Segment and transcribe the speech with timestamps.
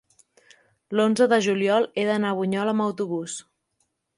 [0.99, 3.37] L'onze de juliol he d'anar a Bunyol amb autobús.